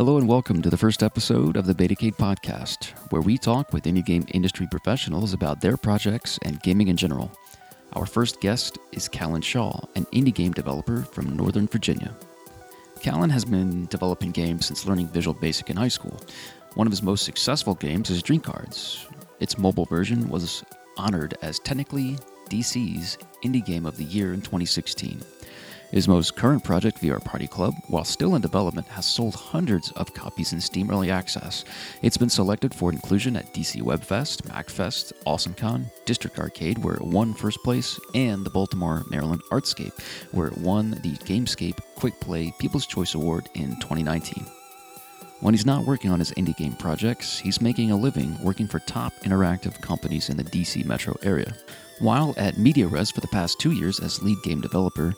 [0.00, 3.84] Hello and welcome to the first episode of the Betacade podcast, where we talk with
[3.84, 7.30] indie game industry professionals about their projects and gaming in general.
[7.92, 12.16] Our first guest is Callen Shaw, an indie game developer from Northern Virginia.
[13.00, 16.18] Callen has been developing games since learning Visual Basic in high school.
[16.76, 19.06] One of his most successful games is Dream Cards.
[19.38, 20.64] Its mobile version was
[20.96, 22.16] honored as technically
[22.48, 25.20] DC's Indie Game of the Year in 2016.
[25.90, 30.14] His most current project, VR Party Club, while still in development, has sold hundreds of
[30.14, 31.64] copies in Steam Early Access.
[32.00, 37.34] It's been selected for inclusion at DC Webfest, Magfest, AwesomeCon, District Arcade, where it won
[37.34, 42.86] first place, and the Baltimore, Maryland Artscape, where it won the Gamescape Quick Play People's
[42.86, 44.46] Choice Award in 2019.
[45.40, 48.78] When he's not working on his indie game projects, he's making a living working for
[48.80, 51.52] top interactive companies in the DC metro area.
[51.98, 55.14] While at MediaRes for the past two years as lead game developer,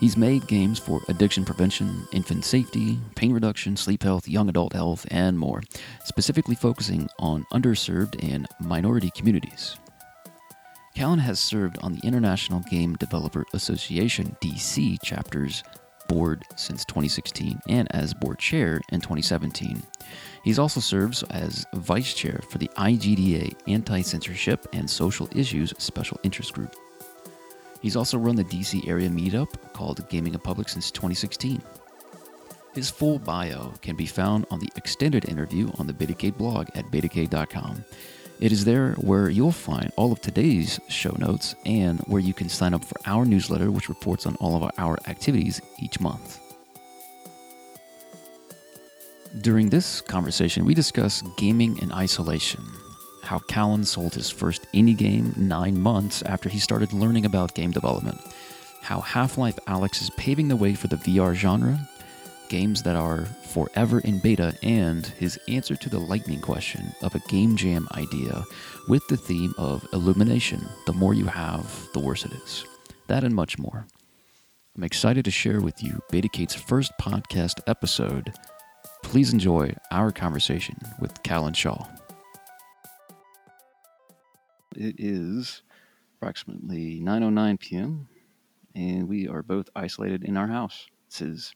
[0.00, 5.04] He's made games for addiction prevention, infant safety, pain reduction, sleep health, young adult health,
[5.10, 5.60] and more,
[6.04, 9.76] specifically focusing on underserved and minority communities.
[10.96, 15.62] Callen has served on the International Game Developer Association DC chapter's
[16.08, 19.82] board since 2016 and as board chair in 2017.
[20.44, 26.18] He also serves as vice chair for the IGDA Anti Censorship and Social Issues Special
[26.24, 26.74] Interest Group.
[27.80, 31.62] He's also run the DC area meetup called Gaming in Public since 2016.
[32.74, 36.86] His full bio can be found on the extended interview on the Betacade blog at
[36.86, 37.84] betacade.com.
[38.38, 42.48] It is there where you'll find all of today's show notes and where you can
[42.48, 46.38] sign up for our newsletter, which reports on all of our activities each month.
[49.42, 52.64] During this conversation, we discuss gaming in isolation,
[53.30, 57.70] how Callen sold his first indie game nine months after he started learning about game
[57.70, 58.20] development,
[58.82, 61.78] how Half Life Alyx is paving the way for the VR genre,
[62.48, 67.20] games that are forever in beta, and his answer to the lightning question of a
[67.28, 68.42] game jam idea
[68.88, 70.68] with the theme of illumination.
[70.86, 72.64] The more you have, the worse it is.
[73.06, 73.86] That and much more.
[74.76, 78.32] I'm excited to share with you Betacade's first podcast episode.
[79.04, 81.86] Please enjoy our conversation with Callen Shaw.
[84.80, 85.60] It is
[86.16, 88.08] approximately 9:09 p.m.
[88.74, 90.86] and we are both isolated in our house.
[91.10, 91.54] This is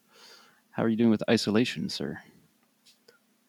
[0.69, 2.19] how are you doing with isolation, sir?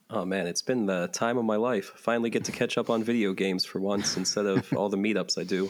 [0.09, 1.92] Oh man, it's been the time of my life.
[1.94, 5.38] Finally get to catch up on video games for once instead of all the meetups
[5.38, 5.69] I do.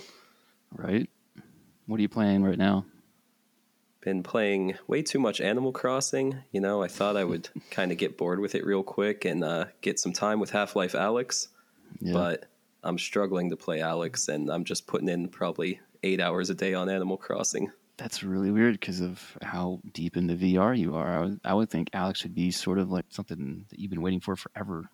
[0.70, 1.10] Right?
[1.86, 2.86] What are you playing right now?
[4.02, 6.44] Been playing way too much Animal Crossing.
[6.52, 9.42] You know, I thought I would kind of get bored with it real quick and
[9.42, 11.48] uh, get some time with Half Life Alyx.
[12.00, 12.12] Yeah.
[12.12, 12.46] But
[12.86, 16.72] I'm struggling to play Alyx, and I'm just putting in probably eight hours a day
[16.72, 17.72] on Animal Crossing.
[17.96, 21.18] That's really weird because of how deep into VR you are.
[21.18, 24.02] I would, I would think Alyx would be sort of like something that you've been
[24.02, 24.90] waiting for forever.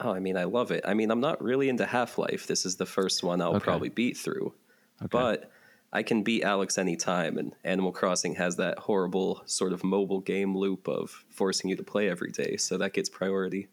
[0.00, 0.84] Oh, I mean, I love it.
[0.86, 2.46] I mean, I'm not really into Half Life.
[2.46, 3.64] This is the first one I'll okay.
[3.64, 4.52] probably beat through.
[5.00, 5.08] Okay.
[5.10, 5.50] But
[5.92, 10.54] I can beat Alyx anytime, and Animal Crossing has that horrible sort of mobile game
[10.54, 13.68] loop of forcing you to play every day, so that gets priority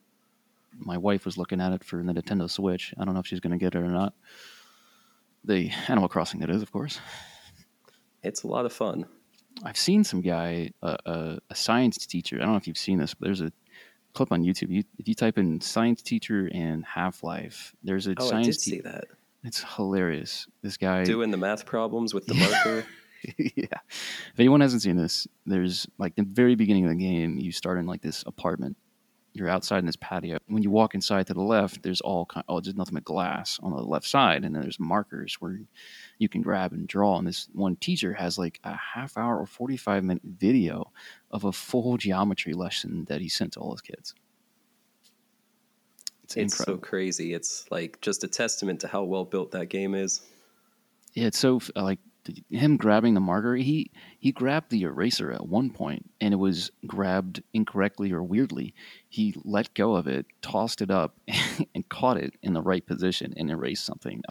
[0.77, 2.93] my wife was looking at it for the Nintendo Switch.
[2.97, 4.13] I don't know if she's going to get it or not.
[5.43, 6.99] The Animal Crossing, that is, of course.
[8.23, 9.05] It's a lot of fun.
[9.63, 12.37] I've seen some guy, uh, uh, a science teacher.
[12.37, 13.51] I don't know if you've seen this, but there's a
[14.13, 14.69] clip on YouTube.
[14.69, 18.47] You, if you type in science teacher and Half Life, there's a oh, science.
[18.47, 19.05] I did te- see that.
[19.43, 20.47] It's hilarious.
[20.61, 22.85] This guy doing the math problems with the marker.
[23.37, 23.65] yeah.
[24.33, 27.77] If anyone hasn't seen this, there's like the very beginning of the game, you start
[27.77, 28.75] in like this apartment
[29.33, 30.37] you're outside in this patio.
[30.47, 32.45] When you walk inside to the left, there's all kind.
[32.47, 35.59] Oh, there's nothing but glass on the left side, and then there's markers where
[36.19, 37.17] you can grab and draw.
[37.17, 40.91] And this one teacher has like a half hour or 45 minute video
[41.31, 44.13] of a full geometry lesson that he sent to all his kids.
[46.23, 47.33] It's, it's so crazy.
[47.33, 50.21] It's like just a testament to how well built that game is.
[51.13, 51.99] Yeah, it's so like
[52.49, 56.71] him grabbing the marker he he grabbed the eraser at one point and it was
[56.87, 58.73] grabbed incorrectly or weirdly.
[59.09, 61.17] He let go of it tossed it up
[61.75, 64.21] and caught it in the right position and erased something.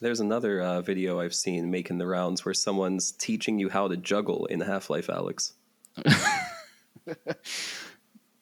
[0.00, 3.96] There's another uh, video i've seen making the rounds where someone's teaching you how to
[3.96, 5.52] juggle in half-life Alyx.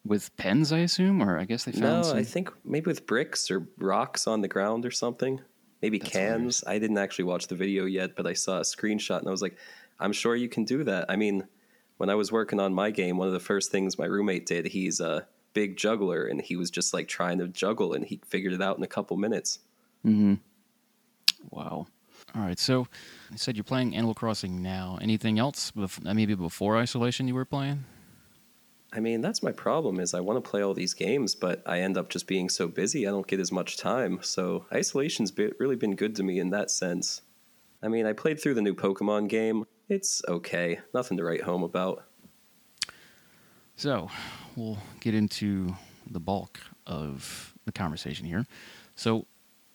[0.04, 1.22] with pens i assume?
[1.22, 2.18] Or i guess they found no some...
[2.18, 5.40] i think maybe with bricks or rocks on the ground or something
[5.86, 6.60] maybe That's cans.
[6.60, 6.64] Hilarious.
[6.66, 9.42] I didn't actually watch the video yet, but I saw a screenshot and I was
[9.42, 9.56] like,
[10.00, 11.06] I'm sure you can do that.
[11.08, 11.46] I mean,
[11.98, 14.66] when I was working on my game, one of the first things my roommate did,
[14.66, 18.52] he's a big juggler and he was just like trying to juggle and he figured
[18.52, 19.60] it out in a couple minutes.
[20.04, 20.34] Mm-hmm.
[21.50, 21.86] Wow.
[22.34, 22.58] All right.
[22.58, 22.88] So
[23.30, 24.98] you said you're playing Animal Crossing now.
[25.00, 27.84] Anything else, bef- maybe before isolation you were playing?
[28.96, 31.80] I mean, that's my problem is I want to play all these games, but I
[31.80, 34.20] end up just being so busy I don't get as much time.
[34.22, 37.20] So isolation's be- really been good to me in that sense.
[37.82, 39.66] I mean, I played through the new Pokemon game.
[39.90, 40.80] It's okay.
[40.94, 42.04] Nothing to write home about.
[43.76, 44.10] So,
[44.56, 45.76] we'll get into
[46.10, 48.46] the bulk of the conversation here.
[48.94, 49.26] So,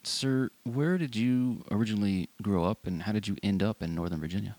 [0.02, 4.20] sir, where did you originally grow up and how did you end up in Northern
[4.20, 4.56] Virginia?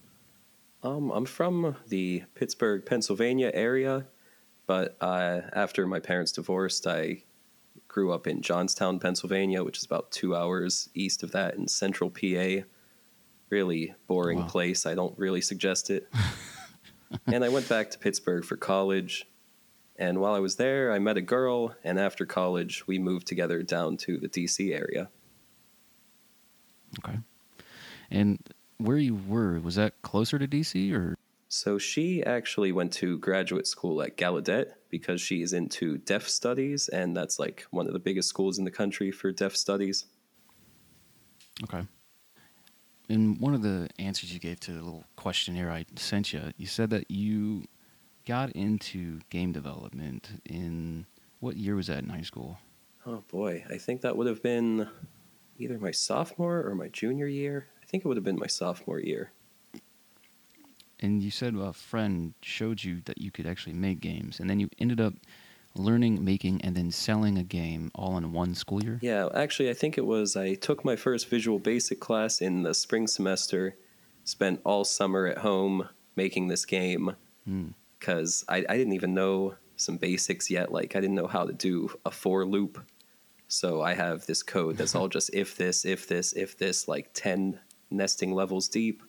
[0.84, 4.06] Um, I'm from the Pittsburgh, Pennsylvania area,
[4.66, 7.24] but uh, after my parents divorced, I
[7.88, 12.10] grew up in Johnstown, Pennsylvania, which is about two hours east of that in central
[12.10, 12.64] PA.
[13.50, 14.46] Really boring wow.
[14.46, 14.86] place.
[14.86, 16.08] I don't really suggest it.
[17.26, 19.26] and I went back to Pittsburgh for college.
[19.96, 23.62] And while I was there, I met a girl, and after college, we moved together
[23.62, 25.10] down to the DC area.
[26.98, 27.18] Okay.
[28.10, 28.38] And
[28.78, 31.16] where you were, was that closer to DC or?
[31.54, 36.88] So she actually went to graduate school at Gallaudet because she is into deaf studies,
[36.88, 40.06] and that's like one of the biggest schools in the country for deaf studies.
[41.64, 41.86] Okay.
[43.10, 46.66] In one of the answers you gave to the little questionnaire I sent you, you
[46.66, 47.66] said that you
[48.26, 51.04] got into game development in
[51.40, 52.60] what year was that in high school?
[53.04, 54.88] Oh boy, I think that would have been
[55.58, 57.66] either my sophomore or my junior year.
[57.82, 59.32] I think it would have been my sophomore year.
[61.02, 64.60] And you said a friend showed you that you could actually make games, and then
[64.60, 65.14] you ended up
[65.74, 68.98] learning, making, and then selling a game all in one school year?
[69.02, 72.74] Yeah, actually, I think it was I took my first Visual Basic class in the
[72.74, 73.76] spring semester,
[74.24, 77.16] spent all summer at home making this game
[77.98, 78.54] because hmm.
[78.54, 80.70] I, I didn't even know some basics yet.
[80.70, 82.84] Like, I didn't know how to do a for loop.
[83.48, 87.10] So I have this code that's all just if this, if this, if this, like
[87.14, 87.58] 10
[87.90, 89.02] nesting levels deep.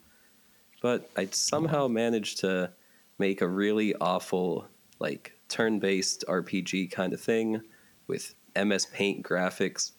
[0.84, 2.74] But I somehow managed to
[3.18, 4.68] make a really awful,
[5.00, 7.62] like, turn based RPG kind of thing
[8.08, 9.94] with MS Paint graphics.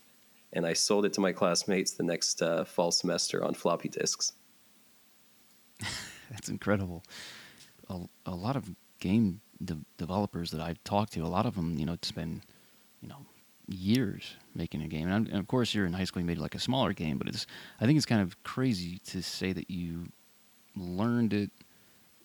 [0.53, 4.35] And I sold it to my classmates the next uh, fall semester on floppy disks.
[6.31, 7.03] That's incredible.
[7.89, 8.71] A, a lot of
[9.01, 12.43] game de- developers that I talked to, a lot of them, you know, spend,
[13.01, 13.25] you know,
[13.69, 15.09] years making a game.
[15.09, 17.27] And, and, of course, you're in high school, you made like a smaller game, but
[17.27, 17.47] it's
[17.81, 20.09] I think it's kind of crazy to say that you
[20.77, 21.51] learned it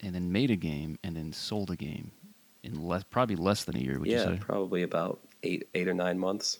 [0.01, 2.11] and then made a game and then sold a game
[2.63, 3.99] in less, probably less than a year.
[3.99, 4.39] Would yeah, you say?
[4.41, 6.59] probably about eight, eight or nine months.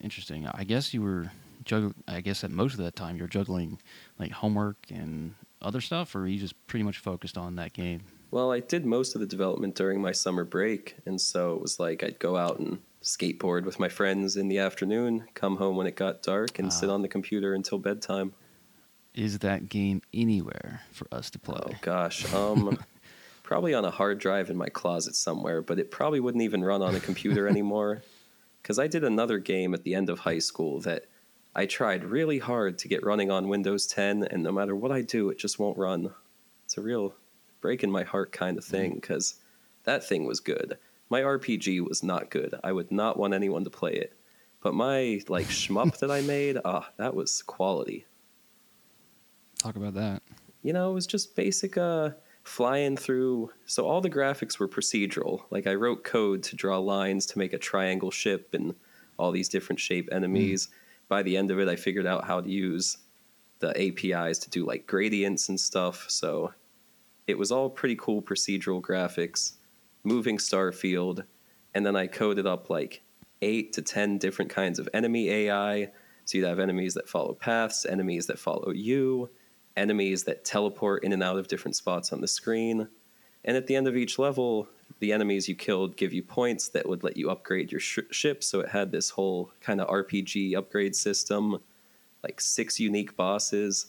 [0.00, 0.46] Interesting.
[0.46, 1.30] I guess you were
[1.64, 1.94] juggling.
[2.08, 3.78] I guess at most of that time you're juggling
[4.18, 8.02] like homework and other stuff, or you just pretty much focused on that game.
[8.30, 11.80] Well, I did most of the development during my summer break, and so it was
[11.80, 15.86] like I'd go out and skateboard with my friends in the afternoon, come home when
[15.86, 16.94] it got dark, and uh, sit ah.
[16.94, 18.32] on the computer until bedtime.
[19.14, 21.60] Is that game anywhere for us to play?
[21.62, 22.78] Oh gosh, um,
[23.42, 26.82] probably on a hard drive in my closet somewhere, but it probably wouldn't even run
[26.82, 28.02] on a computer anymore.
[28.62, 31.06] Because I did another game at the end of high school that
[31.54, 35.00] I tried really hard to get running on Windows 10, and no matter what I
[35.00, 36.12] do, it just won't run.
[36.66, 37.14] It's a real
[37.60, 39.36] break in my heart kind of thing because
[39.84, 40.76] that thing was good.
[41.08, 42.54] My RPG was not good.
[42.62, 44.12] I would not want anyone to play it.
[44.62, 48.04] But my like shmup that I made, ah, that was quality.
[49.60, 50.22] Talk about that.
[50.62, 52.10] You know, it was just basic uh
[52.42, 53.50] flying through.
[53.66, 55.42] So all the graphics were procedural.
[55.50, 58.74] Like I wrote code to draw lines to make a triangle ship and
[59.18, 60.66] all these different shape enemies.
[60.66, 60.70] Mm.
[61.08, 62.96] By the end of it, I figured out how to use
[63.58, 66.06] the APIs to do like gradients and stuff.
[66.08, 66.54] So
[67.26, 69.52] it was all pretty cool procedural graphics,
[70.02, 71.24] moving star field,
[71.74, 73.02] and then I coded up like
[73.42, 75.90] eight to ten different kinds of enemy AI.
[76.24, 79.30] So you'd have enemies that follow paths, enemies that follow you,
[79.76, 82.88] enemies that teleport in and out of different spots on the screen.
[83.44, 86.88] And at the end of each level, the enemies you killed give you points that
[86.88, 88.44] would let you upgrade your sh- ship.
[88.44, 91.58] So it had this whole kind of RPG upgrade system,
[92.22, 93.86] like six unique bosses.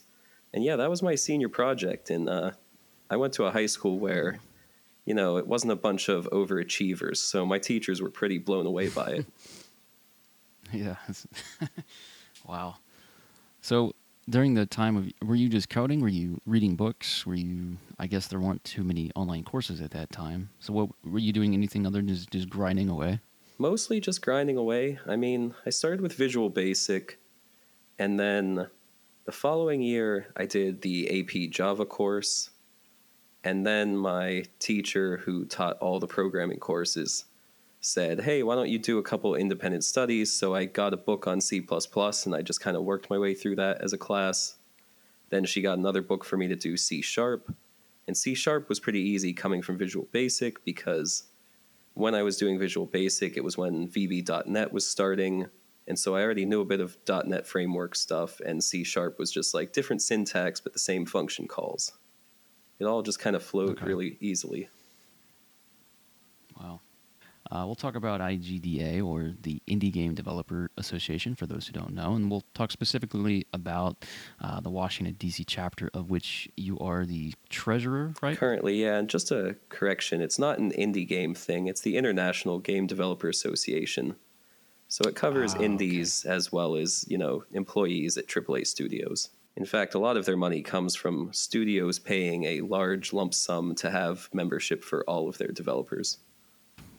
[0.53, 2.09] And yeah, that was my senior project.
[2.09, 2.51] And uh,
[3.09, 4.39] I went to a high school where,
[5.05, 7.17] you know, it wasn't a bunch of overachievers.
[7.17, 9.25] So my teachers were pretty blown away by it.
[10.71, 10.95] yeah.
[12.47, 12.75] wow.
[13.61, 13.93] So
[14.31, 16.01] during the time of were you just coding?
[16.01, 17.25] Were you reading books?
[17.25, 20.49] Were you i guess there weren't too many online courses at that time.
[20.59, 23.19] So what were you doing anything other than just, just grinding away?
[23.59, 24.99] Mostly just grinding away.
[25.05, 27.19] I mean i started with visual basic
[27.99, 28.67] and then
[29.25, 32.49] the following year i did the ap java course
[33.43, 37.25] and then my teacher who taught all the programming courses
[37.81, 40.31] said, Hey, why don't you do a couple independent studies?
[40.31, 41.65] So I got a book on C
[42.25, 44.55] and I just kind of worked my way through that as a class.
[45.29, 47.53] Then she got another book for me to do C sharp.
[48.07, 51.23] And C Sharp was pretty easy coming from Visual Basic because
[51.93, 55.47] when I was doing Visual Basic, it was when VB.NET was starting.
[55.87, 59.31] And so I already knew a bit of .NET framework stuff, and C Sharp was
[59.31, 61.93] just like different syntax, but the same function calls.
[62.79, 63.85] It all just kind of flowed Okay.
[63.85, 64.69] really easily.
[67.51, 71.93] Uh, we'll talk about IGDA or the Indie Game Developer Association for those who don't
[71.93, 74.05] know, and we'll talk specifically about
[74.39, 75.43] uh, the Washington D.C.
[75.43, 78.37] chapter of which you are the treasurer, right?
[78.37, 82.57] Currently, yeah, and just a correction, it's not an indie game thing, it's the International
[82.59, 84.15] Game Developer Association.
[84.87, 85.65] So it covers okay.
[85.65, 89.29] indies as well as, you know, employees at AAA studios.
[89.55, 93.75] In fact, a lot of their money comes from studios paying a large lump sum
[93.75, 96.17] to have membership for all of their developers.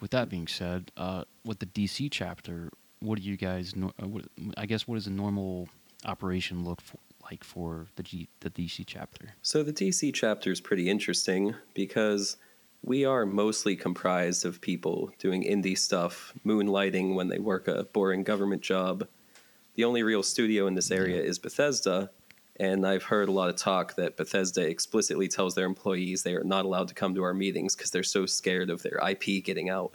[0.02, 3.72] With that being said, uh, with the DC chapter, what do you guys?
[3.80, 4.24] uh, what,
[4.56, 5.68] I guess what does a normal
[6.04, 9.34] operation look for, like for the G, the DC chapter?
[9.42, 12.36] So the DC chapter is pretty interesting because
[12.82, 18.24] we are mostly comprised of people doing indie stuff, moonlighting when they work a boring
[18.24, 19.06] government job.
[19.76, 22.10] The only real studio in this area is Bethesda,
[22.56, 26.44] and I've heard a lot of talk that Bethesda explicitly tells their employees they are
[26.44, 29.70] not allowed to come to our meetings because they're so scared of their IP getting
[29.70, 29.92] out.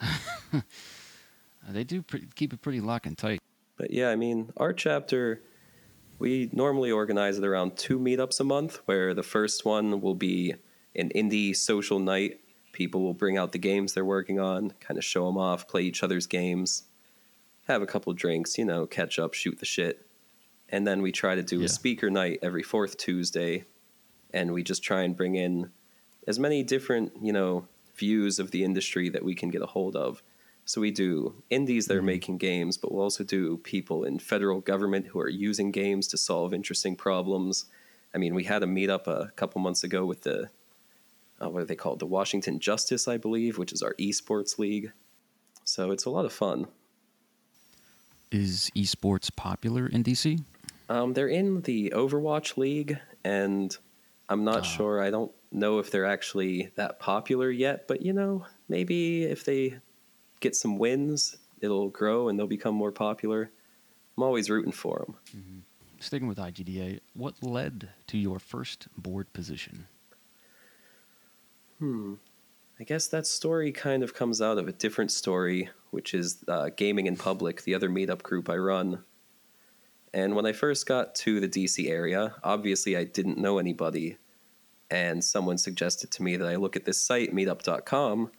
[1.68, 3.40] They do pre- keep it pretty lock and tight.
[3.76, 5.42] But yeah, I mean, our chapter,
[6.18, 10.54] we normally organize it around two meetups a month, where the first one will be
[10.94, 12.40] an indie social night.
[12.72, 15.82] People will bring out the games they're working on, kind of show them off, play
[15.82, 16.84] each other's games,
[17.66, 20.06] have a couple drinks, you know, catch up, shoot the shit.
[20.74, 21.66] And then we try to do Yeah.
[21.66, 23.64] a speaker night every fourth Tuesday,
[24.32, 25.70] and we just try and bring in
[26.26, 29.94] as many different, you know, views of the industry that we can get a hold
[29.94, 30.20] of.
[30.64, 34.60] So we do indies that are making games, but we'll also do people in federal
[34.60, 37.66] government who are using games to solve interesting problems.
[38.12, 40.50] I mean, we had a meetup a couple months ago with the
[41.40, 42.00] uh, what are they called?
[42.00, 44.92] The Washington Justice, I believe, which is our esports league.
[45.62, 46.66] So it's a lot of fun.
[48.32, 50.42] Is esports popular in DC?
[50.88, 53.76] Um, they're in the Overwatch League, and
[54.28, 54.62] I'm not Ah.
[54.62, 55.00] sure.
[55.02, 59.78] I don't know if they're actually that popular yet, but you know, maybe if they
[60.40, 63.50] get some wins, it'll grow and they'll become more popular.
[64.16, 65.64] I'm always rooting for them.
[66.00, 69.86] Sticking with IGDA, what led to your first board position?
[71.78, 72.14] Hmm.
[72.78, 76.70] I guess that story kind of comes out of a different story, which is uh,
[76.76, 79.04] Gaming in Public, the other meetup group I run.
[80.14, 84.16] And when I first got to the DC area, obviously I didn't know anybody.
[84.88, 88.30] And someone suggested to me that I look at this site, meetup.com.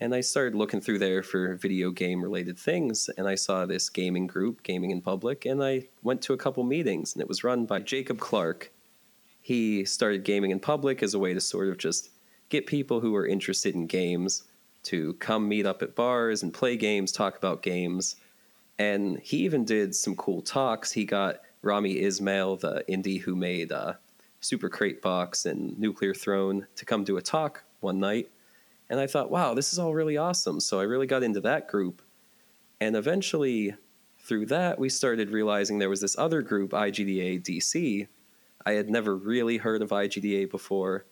[0.00, 3.08] And I started looking through there for video game related things.
[3.16, 5.46] And I saw this gaming group, Gaming in Public.
[5.46, 8.72] And I went to a couple meetings, and it was run by Jacob Clark.
[9.40, 12.10] He started Gaming in Public as a way to sort of just
[12.48, 14.42] get people who are interested in games
[14.82, 18.16] to come meet up at bars and play games, talk about games.
[18.78, 20.92] And he even did some cool talks.
[20.92, 23.94] He got Rami Ismail, the indie who made uh,
[24.40, 28.30] Super Crate Box and Nuclear Throne, to come do a talk one night.
[28.90, 30.60] And I thought, wow, this is all really awesome.
[30.60, 32.02] So I really got into that group.
[32.80, 33.74] And eventually,
[34.18, 38.06] through that, we started realizing there was this other group, IGDA DC.
[38.64, 41.06] I had never really heard of IGDA before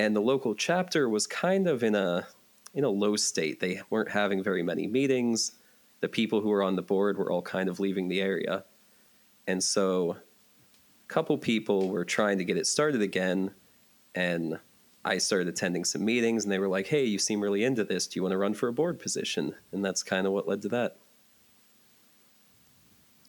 [0.00, 2.26] and the local chapter was kind of in a
[2.72, 3.60] in a low state.
[3.60, 5.52] They weren't having very many meetings.
[6.00, 8.64] The people who were on the board were all kind of leaving the area.
[9.46, 13.52] And so a couple people were trying to get it started again
[14.14, 14.58] and
[15.04, 18.06] I started attending some meetings and they were like, "Hey, you seem really into this.
[18.06, 20.62] Do you want to run for a board position?" And that's kind of what led
[20.62, 20.98] to that.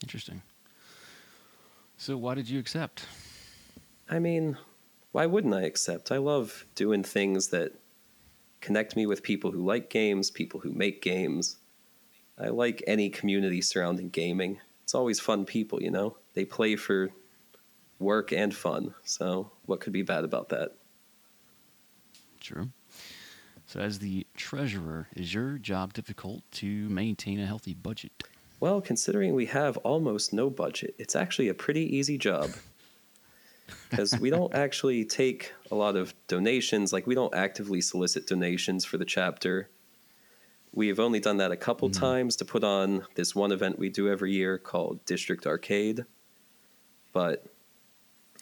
[0.04, 0.42] Interesting.
[1.98, 3.06] So, why did you accept?
[4.10, 4.58] I mean,
[5.12, 6.12] why wouldn't I accept?
[6.12, 7.74] I love doing things that
[8.60, 11.58] connect me with people who like games, people who make games.
[12.38, 14.60] I like any community surrounding gaming.
[14.84, 16.18] It's always fun people, you know?
[16.34, 17.12] They play for
[18.00, 18.94] work and fun.
[19.04, 20.72] So, what could be bad about that?
[22.40, 22.70] True.
[23.68, 28.12] So, as the treasurer, is your job difficult to maintain a healthy budget?
[28.60, 32.52] Well, considering we have almost no budget, it's actually a pretty easy job.
[33.90, 36.92] Because we don't actually take a lot of donations.
[36.92, 39.70] Like, we don't actively solicit donations for the chapter.
[40.74, 42.00] We've only done that a couple mm-hmm.
[42.00, 46.06] times to put on this one event we do every year called District Arcade.
[47.12, 47.46] But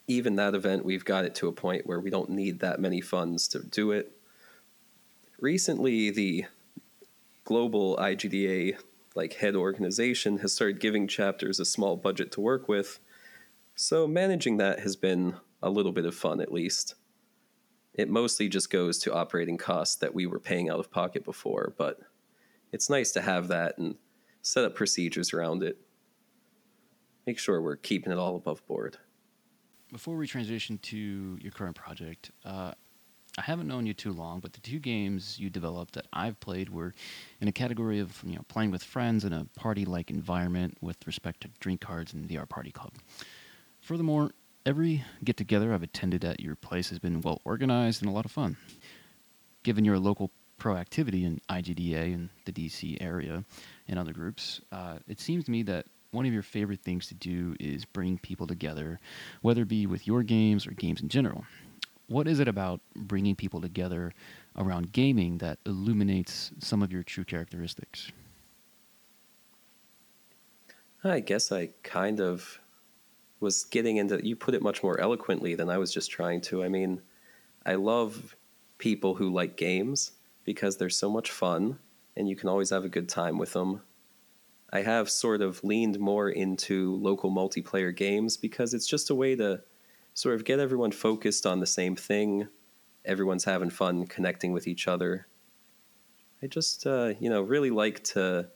[0.08, 3.02] even that event, we've got it to a point where we don't need that many
[3.02, 4.12] funds to do it.
[5.40, 6.46] Recently, the
[7.46, 8.78] global IGDA
[9.16, 13.00] like head organization has started giving chapters a small budget to work with.
[13.76, 16.96] So managing that has been a little bit of fun at least.
[17.94, 21.74] It mostly just goes to operating costs that we were paying out of pocket before,
[21.78, 22.00] but
[22.72, 23.96] it's nice to have that and
[24.42, 25.78] set up procedures around it.
[27.26, 28.98] Make sure we're keeping it all above board.
[29.92, 32.74] Before we transition to your current project, uh,
[33.38, 36.70] I haven't known you too long, but the two games you developed that I've played
[36.70, 36.94] were
[37.40, 41.42] in a category of you know playing with friends in a party-like environment with respect
[41.42, 42.94] to drink cards and VR Party Club.
[43.82, 44.32] Furthermore,
[44.66, 48.32] every get-together I've attended at your place has been well organized and a lot of
[48.32, 48.58] fun.
[49.64, 53.44] Given your local proactivity in IGDA and the DC area
[53.88, 57.16] and other groups, uh, it seems to me that one of your favorite things to
[57.16, 59.00] do is bring people together,
[59.42, 61.46] whether it be with your games or games in general.
[62.08, 64.14] What is it about bringing people together
[64.58, 68.12] around gaming that illuminates some of your true characteristics?
[71.04, 72.60] I guess I kind of
[73.40, 76.64] was getting into you put it much more eloquently than I was just trying to.
[76.64, 77.02] I mean,
[77.66, 78.36] I love
[78.80, 80.12] people who like games
[80.50, 81.78] because they're so much fun
[82.18, 83.84] and you can always have a good time with them.
[84.74, 89.36] I have sort of leaned more into local multiplayer games because it's just a way
[89.36, 89.62] to
[90.16, 92.48] sort of get everyone focused on the same thing.
[93.06, 95.28] Everyone's having fun connecting with each other.
[96.42, 98.48] I just, uh, you know, really like to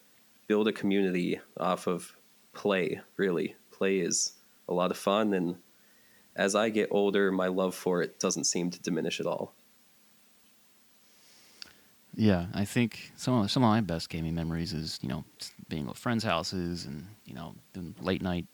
[0.48, 2.18] build a community off of
[2.54, 3.56] play, really.
[3.70, 4.32] Play is
[4.68, 5.58] a lot of fun, and
[6.36, 9.54] as I get older, my love for it doesn't seem to diminish at all.
[12.16, 15.24] Yeah, I think some of some of my best gaming memories is you know
[15.68, 18.46] being at friends' houses and you know doing late night,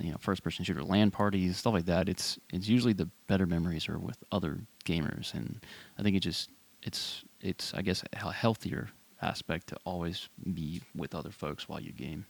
[0.00, 2.08] you know first person shooter LAN parties stuff like that.
[2.08, 5.60] It's it's usually the better memories are with other gamers, and
[5.98, 6.50] I think it just
[6.82, 8.90] it's it's I guess a healthier
[9.20, 12.26] aspect to always be with other folks while you game.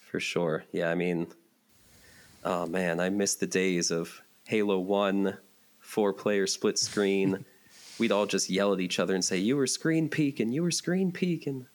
[0.00, 0.90] For sure, yeah.
[0.90, 1.28] I mean,
[2.44, 5.38] oh man, I miss the days of Halo One,
[5.80, 7.44] four player split screen.
[7.98, 10.70] We'd all just yell at each other and say, "You were screen peeking, you were
[10.70, 11.66] screen peeking."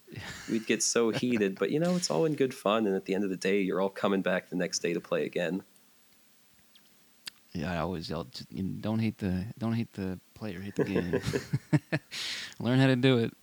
[0.49, 2.85] We'd get so heated, but you know, it's all in good fun.
[2.85, 4.99] And at the end of the day, you're all coming back the next day to
[4.99, 5.63] play again.
[7.53, 8.27] Yeah, I always yell,
[8.79, 11.21] "Don't hate the don't hate the player, hate the game.
[12.59, 13.33] Learn how to do it."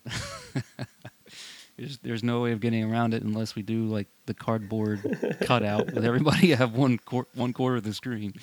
[1.76, 5.92] there's there's no way of getting around it unless we do like the cardboard cutout
[5.92, 8.34] with everybody have one quor- one quarter of the screen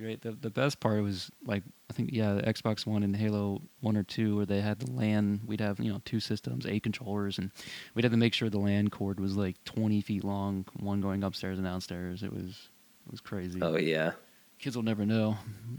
[0.00, 0.22] great.
[0.22, 3.96] The the best part was like I think yeah, the Xbox One and Halo One
[3.96, 5.40] or Two, where they had the LAN.
[5.46, 7.50] We'd have you know two systems, eight controllers, and
[7.94, 11.22] we'd have to make sure the LAN cord was like twenty feet long, one going
[11.22, 12.22] upstairs and downstairs.
[12.22, 12.70] It was
[13.06, 13.60] it was crazy.
[13.62, 14.12] Oh yeah,
[14.58, 15.36] kids will never know.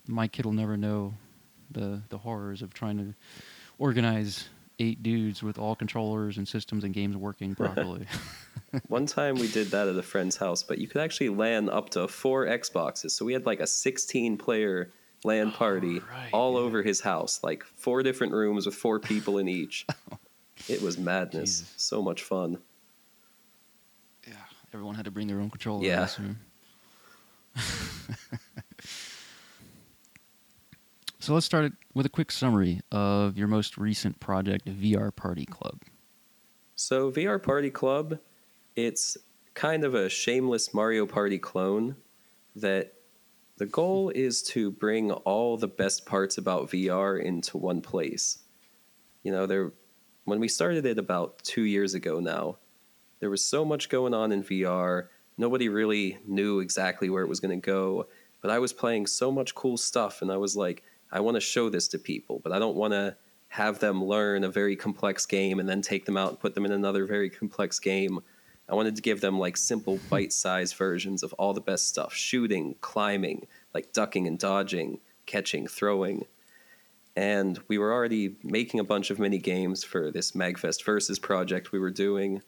[0.08, 1.14] My kid will never know
[1.72, 3.16] the the horrors of trying to
[3.78, 8.06] organize eight dudes with all controllers and systems and games working properly.
[8.88, 11.90] One time we did that at a friend's house, but you could actually LAN up
[11.92, 13.12] to four Xboxes.
[13.12, 14.92] So we had like a 16 player
[15.24, 19.00] LAN oh, party oh, right, all over his house, like four different rooms with four
[19.00, 19.86] people in each.
[20.12, 20.18] Oh.
[20.68, 21.62] it was madness.
[21.62, 21.74] Jesus.
[21.78, 22.60] So much fun.
[24.28, 24.34] Yeah,
[24.74, 25.84] everyone had to bring their own controller.
[25.84, 26.08] Yeah.
[31.22, 35.84] So let's start with a quick summary of your most recent project, VR Party Club.
[36.74, 38.18] So, VR Party Club,
[38.76, 39.18] it's
[39.54, 41.96] kind of a shameless Mario Party clone
[42.56, 42.94] that
[43.58, 48.40] the goal is to bring all the best parts about VR into one place.
[49.24, 49.72] You know, there
[50.26, 52.58] when we started it about 2 years ago now,
[53.20, 55.08] there was so much going on in VR.
[55.38, 58.08] Nobody really knew exactly where it was going to go,
[58.42, 61.42] but I was playing so much cool stuff and I was like, I want to
[61.42, 63.16] show this to people, but I don't want to
[63.50, 66.66] have them learn a very complex game and then take them out and put them
[66.66, 68.20] in another very complex game.
[68.72, 70.08] I wanted to give them like simple hmm.
[70.08, 76.26] bite-sized versions of all the best stuff: shooting, climbing, like ducking and dodging, catching, throwing.
[77.16, 81.74] And we were already making a bunch of mini games for this Magfest Versus project
[81.74, 82.42] we were doing.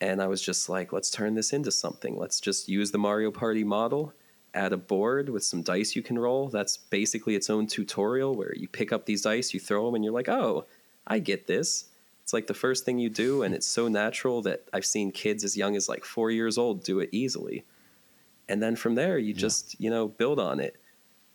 [0.00, 2.18] And I was just like, let's turn this into something.
[2.18, 4.12] Let's just use the Mario Party model
[4.54, 6.48] add a board with some dice you can roll.
[6.48, 10.04] That's basically its own tutorial where you pick up these dice, you throw them, and
[10.04, 10.66] you're like, oh,
[11.06, 11.89] I get this.
[12.30, 15.42] It's like the first thing you do, and it's so natural that I've seen kids
[15.42, 17.64] as young as like four years old do it easily.
[18.48, 19.40] And then from there, you yeah.
[19.40, 20.76] just, you know, build on it.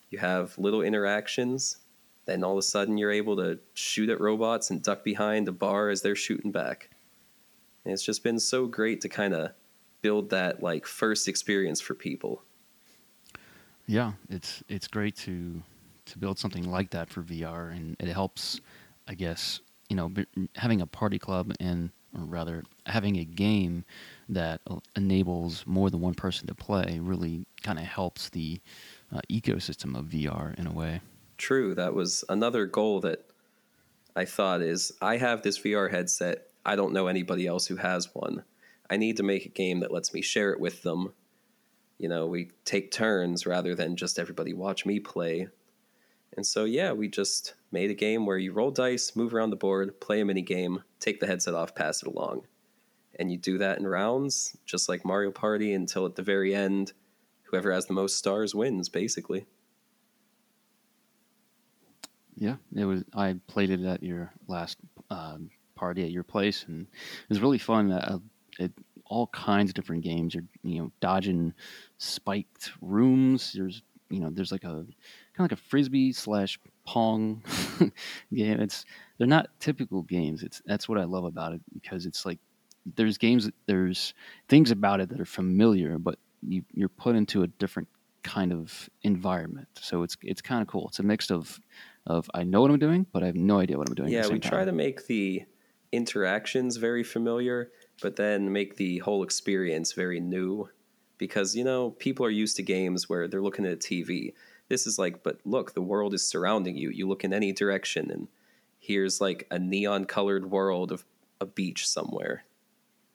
[0.09, 1.79] You have little interactions.
[2.23, 5.51] Then all of a sudden, you're able to shoot at robots and duck behind the
[5.51, 6.89] bar as they're shooting back.
[7.83, 9.51] And it's just been so great to kind of
[10.01, 12.41] build that like first experience for people.
[13.85, 15.61] Yeah, it's it's great to
[16.05, 18.61] to build something like that for VR, and it helps,
[19.09, 19.59] I guess,
[19.95, 23.85] you know, having a party club and or rather having a game
[24.29, 24.61] that
[24.95, 28.59] enables more than one person to play really kind of helps the
[29.13, 31.01] uh, ecosystem of VR in a way.
[31.37, 31.75] True.
[31.75, 33.25] That was another goal that
[34.15, 36.47] I thought is I have this VR headset.
[36.65, 38.43] I don't know anybody else who has one.
[38.89, 41.13] I need to make a game that lets me share it with them.
[41.97, 45.47] You know, we take turns rather than just everybody watch me play.
[46.35, 49.55] And so, yeah, we just made a game where you roll dice, move around the
[49.55, 52.45] board, play a mini game, take the headset off, pass it along.
[53.17, 56.91] And you do that in rounds, just like Mario Party, until at the very end,
[57.43, 59.45] whoever has the most stars wins, basically.
[62.35, 63.03] Yeah, it was.
[63.13, 64.77] I played it at your last
[65.09, 67.91] um, party at your place, and it was really fun.
[67.91, 68.19] Uh,
[68.59, 68.73] it,
[69.05, 70.33] all kinds of different games.
[70.33, 71.53] You're you know dodging
[71.97, 73.53] spiked rooms.
[73.53, 74.85] There's you know there's like a
[75.35, 77.43] kind of like a frisbee slash pong
[78.33, 78.59] game.
[78.59, 78.85] It's
[79.17, 80.43] they're not typical games.
[80.43, 82.39] It's that's what I love about it because it's like
[82.95, 84.13] there's games there's
[84.47, 87.87] things about it that are familiar, but you, you're put into a different
[88.23, 89.67] kind of environment.
[89.79, 90.87] So it's it's kind of cool.
[90.89, 91.59] It's a mix of
[92.07, 94.09] of I know what I'm doing, but I have no idea what I'm doing.
[94.09, 95.43] Yeah, we try to make the
[95.91, 97.71] interactions very familiar,
[98.01, 100.69] but then make the whole experience very new
[101.17, 104.33] because you know people are used to games where they're looking at a TV.
[104.67, 106.89] This is like, but look, the world is surrounding you.
[106.89, 108.27] You look in any direction, and
[108.79, 111.05] here's like a neon colored world of
[111.39, 112.45] a beach somewhere.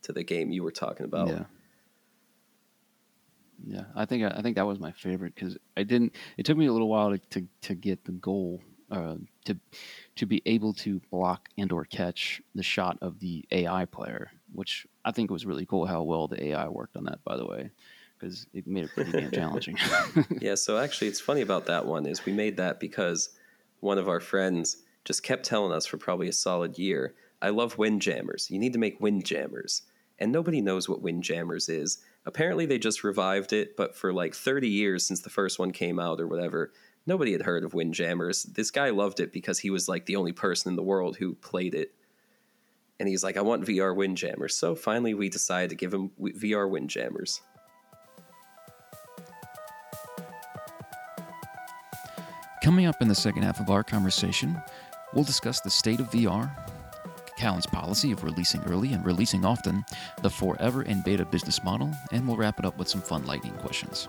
[0.05, 1.29] To the game you were talking about.
[1.29, 1.45] Yeah.
[3.67, 6.15] Yeah, I think I think that was my favorite because I didn't.
[6.39, 9.57] It took me a little while to to, to get the goal uh, to
[10.17, 14.87] to be able to block and or catch the shot of the AI player, which
[15.05, 17.23] I think was really cool how well the AI worked on that.
[17.25, 17.71] By the way,
[18.21, 19.77] because it made it pretty damn challenging.
[20.41, 23.31] yeah, so actually, it's funny about that one is we made that because
[23.81, 27.79] one of our friends just kept telling us for probably a solid year, "I love
[27.79, 28.51] Windjammers.
[28.51, 29.83] You need to make Windjammers,"
[30.19, 31.99] and nobody knows what Windjammers is.
[32.27, 35.99] Apparently, they just revived it, but for like 30 years since the first one came
[35.99, 36.73] out or whatever,
[37.07, 38.43] nobody had heard of Windjammers.
[38.43, 41.35] This guy loved it because he was like the only person in the world who
[41.37, 41.95] played it.
[42.99, 44.55] And he's like, I want VR Windjammers.
[44.55, 47.41] So finally, we decided to give him VR Windjammers.
[52.71, 54.63] Coming up in the second half of our conversation,
[55.13, 56.49] we'll discuss the state of VR,
[57.37, 59.85] Callen's policy of releasing early and releasing often,
[60.23, 63.55] the forever in beta business model, and we'll wrap it up with some fun lightning
[63.55, 64.07] questions.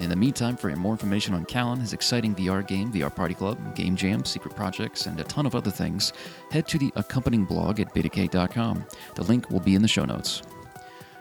[0.00, 3.76] In the meantime, for more information on Callan, his exciting VR game, VR Party Club,
[3.76, 6.12] Game Jam, secret projects, and a ton of other things,
[6.50, 8.84] head to the accompanying blog at betacade.com.
[9.14, 10.42] The link will be in the show notes.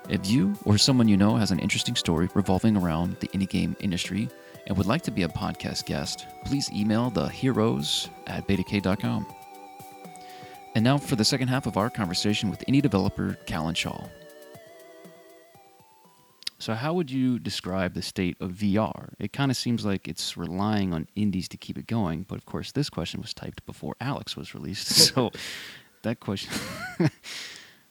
[0.09, 3.75] If you or someone you know has an interesting story revolving around the indie game
[3.79, 4.27] industry
[4.67, 9.25] and would like to be a podcast guest, please email the heroes at betacade.com.
[10.75, 14.07] And now for the second half of our conversation with indie developer Callen Shaw.
[16.59, 19.13] So, how would you describe the state of VR?
[19.19, 22.45] It kind of seems like it's relying on indies to keep it going, but of
[22.45, 24.87] course, this question was typed before Alyx was released.
[25.13, 25.31] So,
[26.01, 26.51] that question.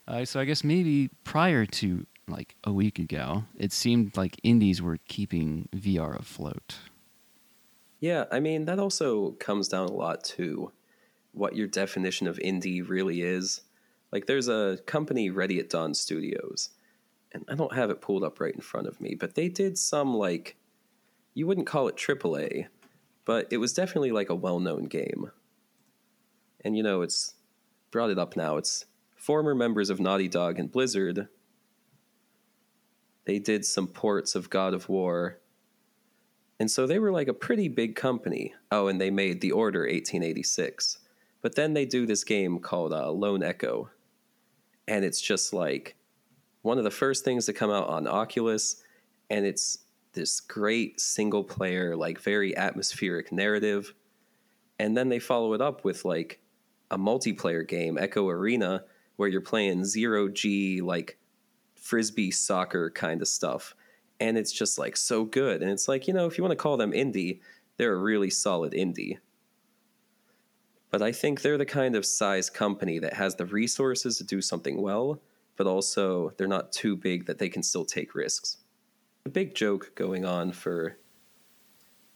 [0.09, 4.83] uh, so, I guess maybe prior to like a week ago, it seemed like indies
[4.83, 6.77] were keeping VR afloat.
[8.01, 10.73] Yeah, I mean, that also comes down a lot to
[11.33, 13.62] what your definition of indie really is.
[14.12, 16.71] Like, there's a company, Ready at Dawn Studios
[17.37, 19.77] and I don't have it pulled up right in front of me, but they did
[19.79, 20.57] some like
[21.35, 22.67] you wouldn't call it AAA,
[23.27, 25.31] but it was definitely like a well-known game.
[26.65, 27.35] And you know, it's
[27.91, 28.57] brought it up now.
[28.57, 31.29] It's former members of Naughty Dog and Blizzard.
[33.27, 35.39] They did some ports of God of War.
[36.59, 38.55] And so they were like a pretty big company.
[38.71, 40.99] Oh, and they made The Order 1886.
[41.43, 43.91] But then they do this game called uh, Lone Echo.
[44.89, 45.97] And it's just like
[46.62, 48.83] one of the first things to come out on Oculus,
[49.31, 49.79] and it's
[50.15, 53.95] this great single player, like very atmospheric narrative.
[54.79, 56.41] And then they follow it up with like
[56.91, 58.85] a multiplayer game, Echo Arena,
[59.15, 61.19] where you're playing zero G, like
[61.87, 63.75] frisbee soccer kind of stuff.
[64.18, 65.62] And it's just like so good.
[65.62, 67.40] And it's like, you know, if you want to call them indie,
[67.77, 69.18] they're a really solid indie.
[70.90, 74.40] But I think they're the kind of size company that has the resources to do
[74.40, 75.20] something well,
[75.57, 78.59] but also they're not too big that they can still take risks.
[79.25, 80.99] A big joke going on for,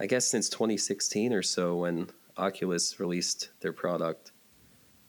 [0.00, 4.32] I guess, since 2016 or so when Oculus released their product.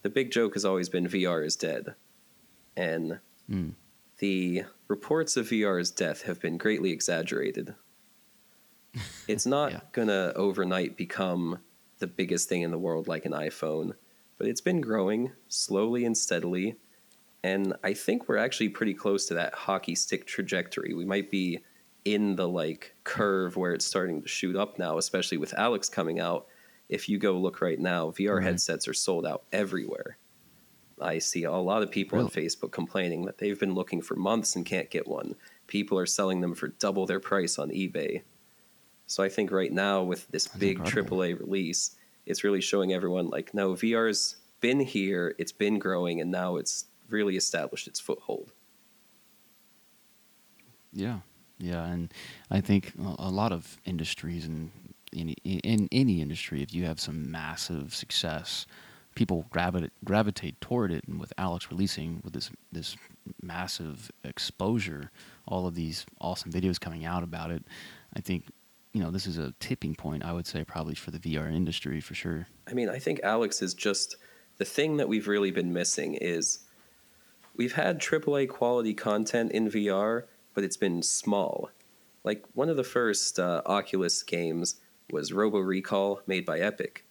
[0.02, 1.96] The big joke has always been VR is dead.
[2.76, 3.20] And
[3.50, 3.74] mm.
[4.22, 7.76] The reports of VR's death have been greatly exaggerated.
[9.28, 9.80] It's not yeah.
[9.94, 11.60] going to overnight become
[12.00, 13.94] the biggest thing in the world like an iPhone,
[14.38, 16.76] but it's been growing slowly and steadily
[17.44, 20.94] And I think we're actually pretty close to that hockey stick trajectory.
[20.94, 21.60] We might be
[22.04, 26.20] in the like curve where it's starting to shoot up now, especially with Alyx coming
[26.20, 26.48] out.
[26.90, 30.18] If you go look right now, VR headsets are sold out everywhere.
[31.02, 34.56] I see a lot of people on Facebook complaining that they've been looking for months
[34.56, 35.36] and can't get one.
[35.68, 38.22] People are selling them for double their price on eBay.
[39.08, 41.18] So I think right now with this That's big incredible.
[41.18, 46.32] AAA release, it's really showing everyone like, no, VR's been here, it's been growing, and
[46.32, 48.54] now it's really established its foothold.
[50.94, 51.20] Yeah,
[51.58, 52.14] yeah, and
[52.50, 54.72] I think a lot of industries and
[55.12, 58.66] in, in any industry, if you have some massive success,
[59.16, 61.04] people gravitate gravitate toward it.
[61.08, 62.96] And with Alyx releasing with this this
[63.42, 65.12] massive exposure,
[65.48, 67.64] all of these awesome videos coming out about it,
[68.16, 68.46] I think
[68.94, 70.24] you know this is a tipping point.
[70.24, 72.48] I would say probably for the VR industry for sure.
[72.68, 74.16] I mean, I think Alyx is just
[74.58, 76.60] the thing that we've really been missing is
[77.56, 81.70] we've had AAA quality content in VR, but it's been small.
[82.24, 84.76] Like one of the first uh, Oculus games
[85.12, 87.06] was Robo Recall, made by Epic,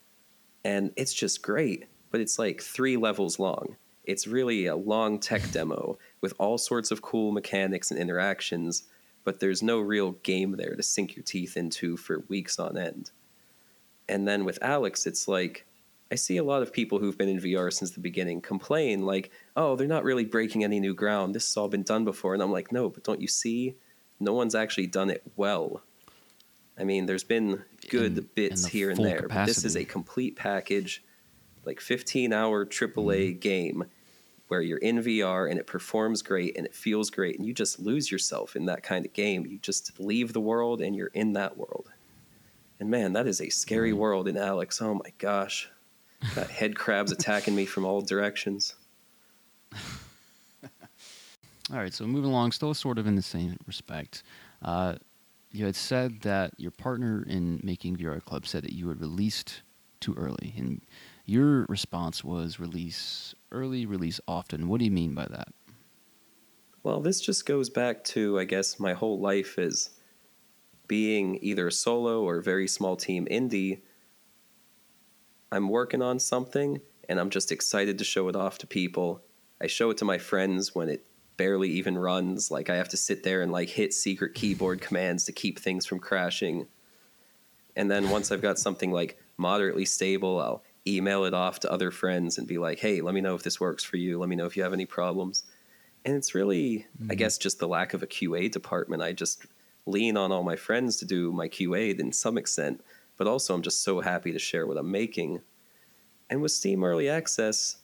[0.64, 1.86] and it's just great.
[2.10, 3.76] But it's like three levels long.
[4.04, 8.84] It's really a long tech demo with all sorts of cool mechanics and interactions,
[9.24, 13.10] but there's no real game there to sink your teeth into for weeks on end.
[14.08, 15.66] And then with Alyx, it's like
[16.10, 19.30] I see a lot of people who've been in VR since the beginning complain like,
[19.56, 21.34] "Oh, they're not really breaking any new ground.
[21.34, 23.76] This has all been done before." And I'm like, "No, but don't you see?
[24.18, 25.82] No one's actually done it well."
[26.76, 29.84] I mean, there's been good In- bits in here and there, but this is a
[29.84, 31.04] complete package,
[31.64, 33.84] like 15 hour AAA game
[34.48, 37.78] where you're in VR and it performs great and it feels great and you just
[37.78, 39.46] lose yourself in that kind of game.
[39.46, 41.90] You just leave the world and you're in that world.
[42.80, 44.00] And man, that is a scary Right.
[44.00, 44.80] world in Alyx.
[44.82, 45.70] Oh my gosh.
[46.34, 48.74] Got head crabs attacking me from all directions.
[51.72, 54.24] All right, so moving along, still sort of in the same respect.
[54.60, 54.96] Uh,
[55.52, 59.62] you had said that your partner in making VR Club said that you had released
[60.00, 60.80] too early, and
[61.24, 64.68] your response was release early, release often.
[64.68, 65.48] What do you mean by that?
[66.82, 69.90] Well, this just goes back to, I guess, my whole life is
[70.88, 73.82] being either a solo or very small team indie.
[75.52, 79.22] I'm working on something and I'm just excited to show it off to people.
[79.60, 81.04] I show it to my friends when it
[81.36, 82.50] barely even runs.
[82.50, 85.86] Like I have to sit there and like hit secret keyboard commands to keep things
[85.86, 86.66] from crashing.
[87.76, 91.90] And then once I've got something like moderately stable, I'll email it off to other
[91.90, 94.18] friends and be like, hey, let me know if this works for you.
[94.18, 95.44] Let me know if you have any problems.
[96.04, 97.16] And it's really, I Mhm.
[97.16, 99.02] guess, just the lack of a QA department.
[99.02, 99.46] I just
[99.86, 102.82] lean on all my friends to do my QA in some extent,
[103.16, 105.42] but also I'm just so happy to share what I'm making.
[106.28, 107.78] And with Steam Early Access,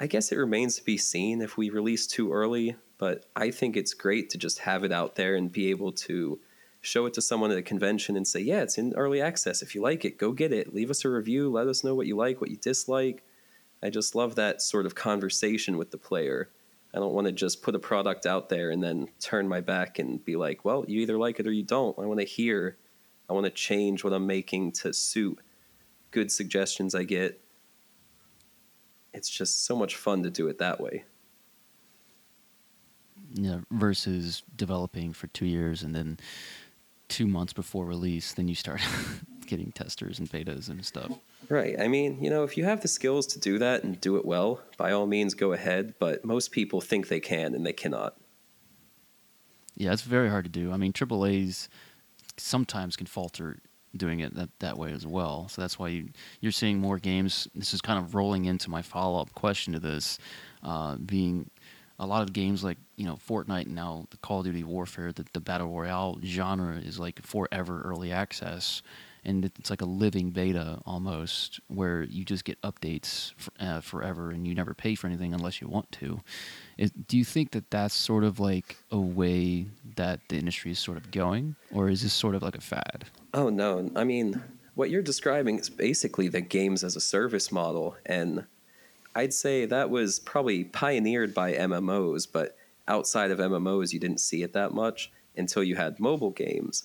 [0.00, 3.76] I guess it remains to be seen if we release too early, but I think
[3.76, 6.40] it's great to just have it out there and be able to
[6.88, 9.62] show it to someone at a convention and say, yeah, it's in early access.
[9.62, 10.74] If you like it, go get it.
[10.74, 11.50] Leave us a review.
[11.50, 13.22] Let us know what you like, what you dislike.
[13.82, 16.50] I just love that sort of conversation with the player.
[16.94, 19.98] I don't want to just put a product out there and then turn my back
[19.98, 21.98] and be like, well, you either like it or you don't.
[21.98, 22.76] I want to hear.
[23.28, 25.38] I want to change what I'm making to suit
[26.10, 27.40] good suggestions I get.
[29.12, 31.04] It's just so much fun to do it that way.
[33.34, 36.18] Yeah, versus developing for two years and then
[37.08, 38.80] two months before release, then you start
[39.46, 41.10] getting testers and betas and stuff.
[41.48, 41.80] Right.
[41.80, 44.24] I mean, you know, if you have the skills to do that and do it
[44.24, 48.16] well, by all means go ahead, but most people think they can and they cannot.
[49.74, 50.72] Yeah, it's very hard to do.
[50.72, 51.68] I mean, AAA's
[52.36, 53.60] sometimes can falter
[53.96, 55.48] doing it that, that way as well.
[55.48, 56.08] So that's why you,
[56.40, 57.48] you're seeing more games.
[57.54, 60.18] This is kind of rolling into my follow up question to this,
[60.62, 61.50] uh, being
[61.98, 65.12] a lot of games like you know Fortnite and now the Call of Duty Warfare,
[65.12, 68.82] the, the battle royale genre is like forever early access,
[69.24, 74.30] and it's like a living beta almost, where you just get updates for, uh, forever
[74.30, 76.20] and you never pay for anything unless you want to.
[76.76, 80.78] Is, do you think that that's sort of like a way that the industry is
[80.78, 83.06] sort of going, or is this sort of like a fad?
[83.34, 83.90] Oh, no.
[83.96, 84.42] I mean,
[84.74, 87.96] what you're describing is basically the games as a service model.
[88.06, 88.46] And
[89.18, 94.44] I'd say that was probably pioneered by MMOs, but outside of MMOs, you didn't see
[94.44, 96.84] it that much until you had mobile games.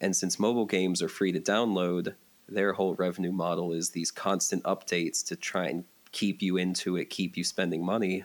[0.00, 2.14] And since mobile games are free to download,
[2.48, 7.10] their whole revenue model is these constant updates to try and keep you into it,
[7.10, 8.24] keep you spending money.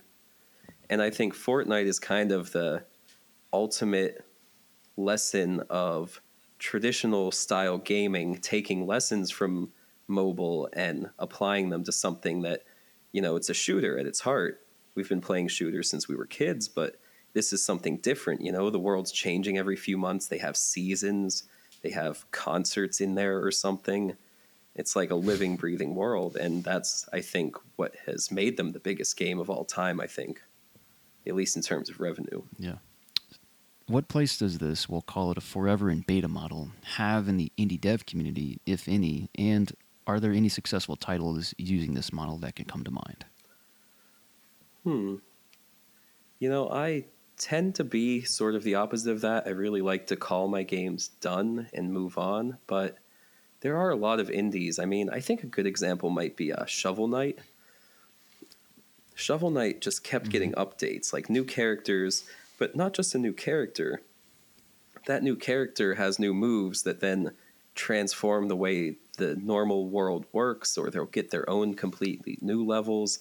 [0.90, 2.86] And I think Fortnite is kind of the
[3.52, 4.26] ultimate
[4.96, 6.22] lesson of
[6.58, 9.74] traditional style gaming, taking lessons from
[10.08, 12.64] mobile and applying them to something that,
[13.12, 14.62] you know, it's a shooter at its heart.
[14.96, 17.00] we've been playing shooters since we were kids, but
[17.34, 18.42] this is something different.
[18.42, 20.28] You know, the world's changing every few months.
[20.28, 21.44] They have seasons,
[21.82, 24.16] they have concerts in there or something.
[24.76, 26.38] It's like a living, breathing world.
[26.38, 30.08] And that's, I think, what has made them the biggest game of all time, I
[30.08, 30.42] think,
[31.28, 32.44] at least in terms of revenue.
[32.58, 32.76] Yeah.
[33.88, 37.52] What place does this, we'll call it a forever in beta model, have in the
[37.58, 39.30] indie dev community, if any?
[39.38, 39.74] And
[40.08, 43.26] are there any successful titles using this model that can come to mind?
[44.84, 45.16] Hmm.
[46.40, 47.06] You know, I
[47.38, 49.48] tend to be sort of the opposite of that.
[49.48, 52.98] I really like to call my games done and move on, but
[53.62, 54.80] there are a lot of indies.
[54.80, 57.40] I mean, I think a good example might be uh, Shovel Knight.
[59.14, 60.32] Shovel Knight just kept mm-hmm.
[60.32, 62.24] getting updates, like new characters,
[62.58, 64.02] but not just a new character.
[65.06, 67.32] That new character has new moves that then
[67.76, 73.20] transform the way the normal world works, or they'll get their own completely new levels.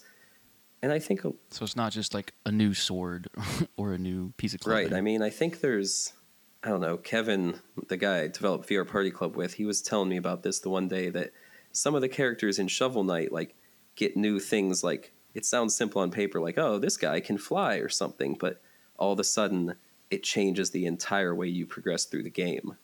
[0.82, 1.36] And I think so.
[1.60, 3.28] It's not just like a new sword
[3.76, 4.90] or a new piece of clothing.
[4.90, 4.96] Right.
[4.96, 6.14] I mean, I think there's
[6.62, 7.54] I don't know, Kevin,
[7.88, 10.68] the guy I developed VR Party Club with, he was telling me about this the
[10.68, 11.32] one day that
[11.72, 13.54] some of the characters in Shovel Knight like
[13.96, 17.76] get new things like it sounds simple on paper like oh this guy can fly
[17.76, 18.60] or something but
[18.98, 19.74] all of a sudden
[20.10, 22.76] it changes the entire way you progress through the game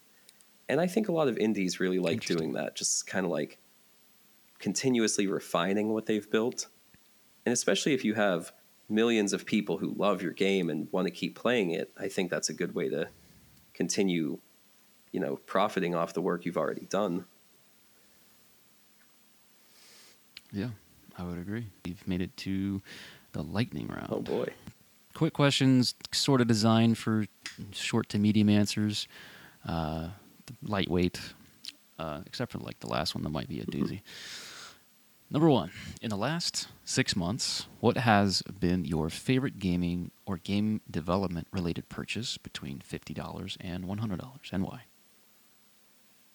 [0.68, 3.58] and i think a lot of indies really like doing that just kind of like
[4.58, 6.68] continuously refining what they've built
[7.44, 8.52] and especially if you have
[8.88, 12.30] millions of people who love your game and want to keep playing it i think
[12.30, 13.08] that's a good way to
[13.76, 14.38] continue,
[15.12, 17.26] you know, profiting off the work you've already done.
[20.50, 20.70] Yeah,
[21.16, 21.66] I would agree.
[21.84, 22.82] You've made it to
[23.32, 24.08] the lightning round.
[24.10, 24.48] Oh boy.
[25.14, 27.26] Quick questions, sort of designed for
[27.72, 29.06] short to medium answers.
[29.66, 30.08] Uh,
[30.62, 31.20] lightweight,
[31.98, 34.00] uh, except for like the last one that might be a doozy.
[35.28, 40.82] Number one, in the last six months, what has been your favorite gaming or game
[40.88, 44.82] development related purchase between $50 and $100 and why?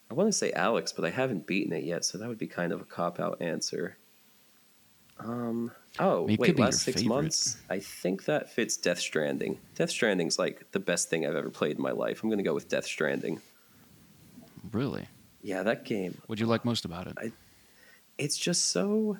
[0.10, 2.48] I want to say Alyx, but I haven't beaten it yet, so that would be
[2.48, 3.96] kind of a cop out answer.
[5.20, 7.16] Um, oh, wait, last six favorite.
[7.16, 7.58] months?
[7.70, 9.58] I think that fits Death Stranding.
[9.76, 12.24] Death Stranding's like the best thing I've ever played in my life.
[12.24, 13.40] I'm going to go with Death Stranding.
[14.72, 15.08] Really?
[15.42, 16.22] Yeah, that game.
[16.28, 17.14] What'd you like most about it?
[17.18, 17.32] I,
[18.18, 19.18] it's just so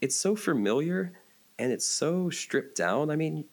[0.00, 1.12] it's so familiar
[1.58, 3.10] and it's so stripped down.
[3.10, 3.44] I mean,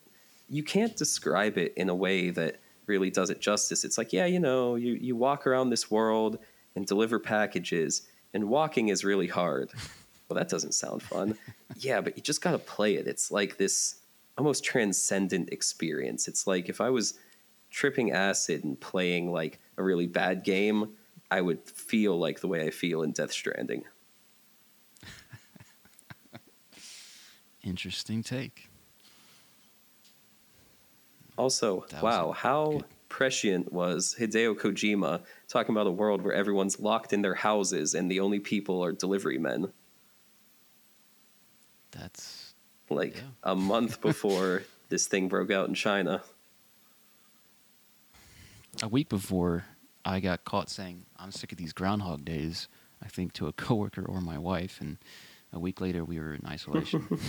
[0.49, 3.85] you can't describe it in a way that really does it justice.
[3.85, 6.39] It's like, yeah, you know, you, you walk around this world
[6.75, 9.71] and deliver packages, and walking is really hard.
[10.27, 11.37] Well, that doesn't sound fun.
[11.75, 13.05] yeah, but you just got to play it.
[13.05, 13.95] It's like this
[14.37, 16.29] almost transcendent experience.
[16.29, 17.15] It's like if I was
[17.69, 20.93] tripping acid and playing like a really bad game,
[21.31, 23.85] I would feel like the way I feel in Death Stranding.
[27.63, 28.69] Interesting take.
[31.37, 32.83] Also, wow, how good.
[33.07, 38.11] prescient was Hideo Kojima talking about a world where everyone's locked in their houses and
[38.11, 39.71] the only people are delivery men?
[41.91, 42.53] That's
[42.89, 43.21] like yeah.
[43.43, 46.21] a month before this thing broke out in China.
[48.83, 49.63] A week before
[50.05, 52.67] I got caught saying, I'm sick of these Groundhog Days,
[53.03, 54.97] I think to a coworker or my wife, and
[55.53, 57.07] a week later, we were in isolation.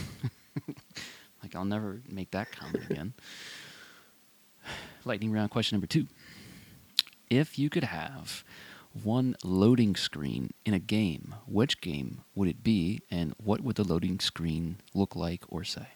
[1.43, 3.15] like, I'll never make that comment again.
[5.05, 6.07] Lightning round question number two.
[7.29, 8.45] If you could have
[9.03, 13.85] one loading screen in a game, which game would it be, and what would the
[13.85, 15.89] loading screen look like or say?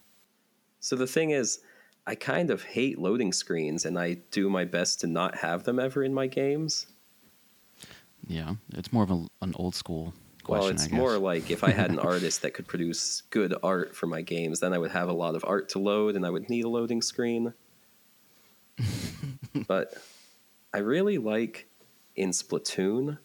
[0.81, 1.61] So the thing is,
[2.07, 5.79] I kind of hate loading screens, and I do my best to not have them
[5.79, 6.87] ever in my games.
[8.29, 10.14] Yeah, it's more of a, an old school
[10.45, 10.62] question.
[10.62, 14.07] Well, it's more like if I had an artist that could produce good art for
[14.07, 16.49] my games, then I would have a lot of art to load, and I would
[16.49, 17.55] need a loading screen.
[19.66, 19.95] but
[20.73, 21.69] I really like
[22.14, 23.19] in Splatoon,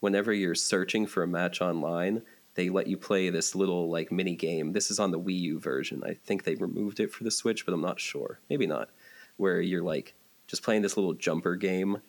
[0.00, 2.22] whenever you're searching for a match online,
[2.60, 4.72] they let you play this little like mini game.
[4.72, 6.02] This is on the Wii U version.
[6.04, 8.38] I think they removed it for the Switch, but I'm not sure.
[8.50, 8.90] Maybe not.
[9.38, 10.14] Where you're like
[10.46, 12.02] just playing this little jumper game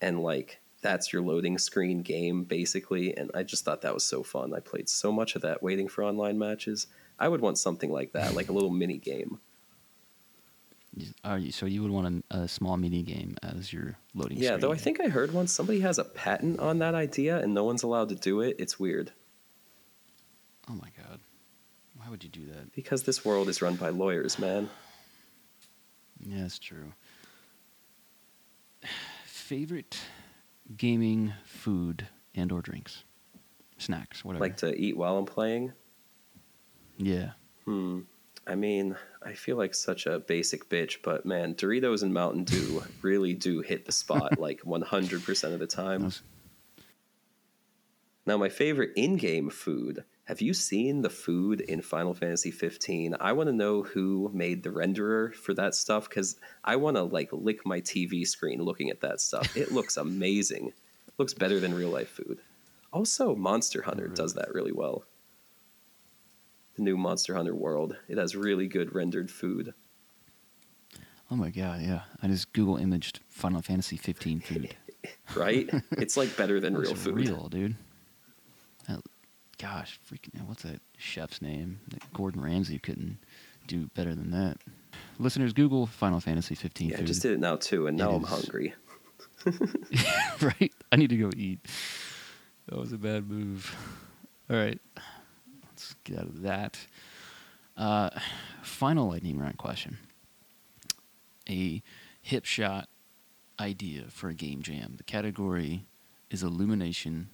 [0.00, 4.22] and like that's your loading screen game basically and i just thought that was so
[4.22, 6.86] fun i played so much of that waiting for online matches
[7.18, 9.40] i would want something like that like a little mini game
[10.94, 14.72] you, so you would want a, a, small mini game as your loading yeah though
[14.72, 17.82] i think i heard once somebody has a patent on that idea and no one's
[17.82, 19.12] allowed to do it it's weird
[20.70, 21.20] oh my god
[21.96, 24.68] why would you do that because this world is run by lawyers man
[26.20, 26.92] yeah that's true
[29.24, 29.98] favorite
[30.76, 33.04] gaming, food, and or drinks,
[33.78, 34.44] snacks, whatever.
[34.44, 35.72] Like to eat while I'm playing.
[36.96, 37.32] Yeah.
[37.64, 38.00] Hmm.
[38.46, 42.82] I mean, I feel like such a basic bitch, but man, Doritos and Mountain Dew
[43.02, 46.10] really do hit the spot like 100% of the time.
[48.26, 50.04] Now, my favorite in game food.
[50.28, 53.16] Have you seen the food in Final Fantasy 15?
[53.18, 57.04] I want to know who made the renderer for that stuff because I want to
[57.04, 59.56] like lick my TV screen looking at that stuff.
[59.56, 60.68] It looks amazing.
[60.68, 62.40] It looks better than real life food.
[62.92, 65.02] Also, Monster Hunter does that really well.
[66.76, 67.96] The new Monster Hunter world.
[68.06, 69.72] It has really good rendered food.
[71.30, 72.02] Oh my god, yeah.
[72.22, 74.76] I just Google imaged Final Fantasy 15 food.
[75.34, 75.70] right?
[75.92, 77.14] it's like better than real food.
[77.14, 77.76] Real, dude.
[79.58, 81.80] Gosh, freaking what's that chef's name?
[82.14, 83.18] Gordon Ramsay couldn't
[83.66, 84.58] do better than that.
[85.18, 88.12] Listeners, Google Final Fantasy 15 Yeah, I just did it now too, and It now
[88.12, 88.74] I'm is- hungry.
[90.40, 90.72] right?
[90.92, 91.60] I need to go eat.
[92.68, 93.74] That was a bad move.
[94.50, 94.80] All right,
[95.70, 96.78] let's get out of that.
[97.76, 98.10] Uh,
[98.62, 99.98] final lightning round question:
[101.48, 101.82] A
[102.22, 102.88] hip shot
[103.60, 104.94] idea for a game jam.
[104.96, 105.86] The category
[106.30, 107.28] is illumination.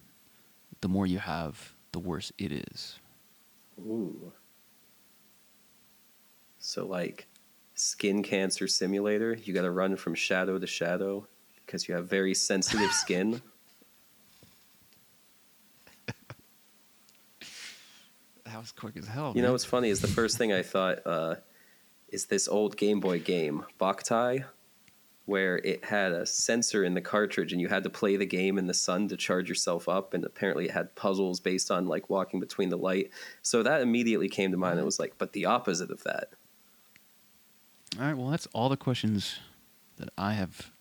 [0.81, 2.99] The more you have, the worse it is.
[3.79, 4.33] Ooh.
[6.59, 7.25] So like
[7.73, 11.25] skin cancer simulator, you got to run from shadow to shadow
[11.65, 13.41] because you have very sensitive skin.
[18.43, 19.31] That was quick as hell.
[19.33, 21.35] You know what's funny is the first thing I thought uh,
[22.09, 24.43] is this old Game Boy game, Boktai,
[25.25, 28.57] where it had a sensor in the cartridge and you had to play the game
[28.57, 32.09] in the sun to charge yourself up, and apparently it had puzzles based on like
[32.09, 33.09] walking between the light.
[33.41, 34.79] So that immediately came to mind.
[34.79, 36.29] It was like, but the opposite of that.
[37.99, 39.39] All right, well, that's all the questions
[39.97, 40.71] that I have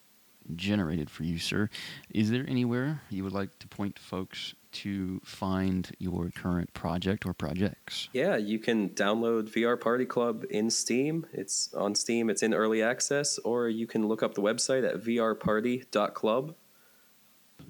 [0.55, 1.71] generated for you, sir.
[2.11, 7.33] Is there anywhere you would like to point folks to find your current project or
[7.33, 8.09] projects?
[8.13, 11.27] Yeah, you can download VR Party Club in Steam.
[11.33, 14.97] It's on Steam, it's in early access, or you can look up the website at
[14.97, 16.55] vrparty.club.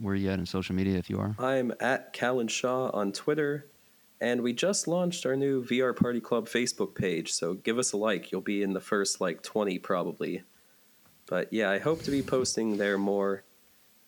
[0.01, 1.37] Where are you at in social media if you are?
[1.39, 3.67] I'm at Callen Shaw on Twitter,
[4.21, 7.97] and we just launched our new VR Party Club Facebook page, so give us a
[7.97, 8.33] like.
[8.33, 10.43] You'll be in the first like 20 probably.
[11.27, 13.45] But yeah, I hope to be posting there more.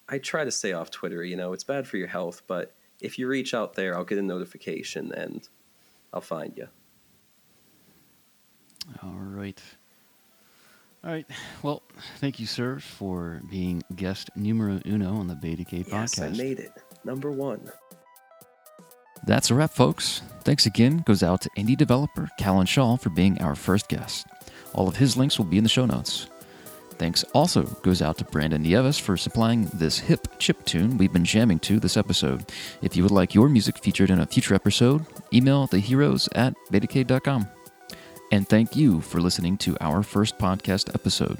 [0.08, 3.18] I try to stay off Twitter, you know, it's bad for your health, but if
[3.18, 5.46] you reach out there, I'll get a notification and
[6.12, 6.68] I'll find you.
[9.02, 9.60] All right.
[11.04, 11.26] All right.
[11.62, 11.82] Well,
[12.18, 16.36] thank you, sir, for being guest numero uno on the Betacade Yes, I podcast.
[16.38, 16.72] made it.
[17.04, 17.70] Number one.
[19.26, 20.22] That's a wrap, folks.
[20.44, 24.26] Thanks again goes out to indie developer Callen Shaw for being our first guest.
[24.72, 26.28] All of his links will be in the show notes.
[26.98, 31.24] Thanks also goes out to Brandon Nieves for supplying this hip chip tune we've been
[31.24, 32.50] jamming to this episode.
[32.82, 37.48] If you would like your music featured in a future episode, email theheroes at betacade.com.
[38.32, 41.38] And thank you for listening to our first podcast episode.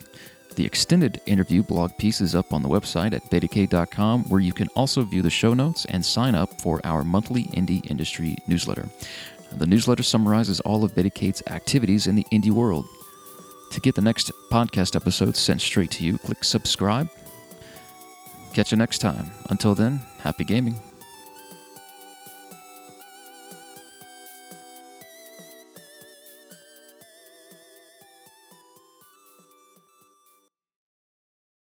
[0.54, 4.68] The extended interview blog piece is up on the website at betacade.com, where you can
[4.68, 8.88] also view the show notes and sign up for our monthly indie industry newsletter.
[9.52, 12.86] The newsletter summarizes all of Betacade's activities in the indie world.
[13.70, 17.08] To get the next podcast episode sent straight to you, click subscribe.
[18.54, 19.30] Catch you next time.
[19.50, 20.80] Until then, happy gaming.